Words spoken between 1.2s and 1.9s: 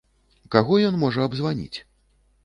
абзваніць?